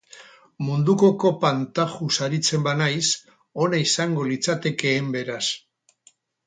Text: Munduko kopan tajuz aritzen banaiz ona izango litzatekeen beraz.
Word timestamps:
Munduko 0.69 1.09
kopan 1.23 1.59
tajuz 1.81 2.09
aritzen 2.29 2.65
banaiz 2.69 3.05
ona 3.67 3.83
izango 3.89 4.29
litzatekeen 4.33 5.15
beraz. 5.19 5.45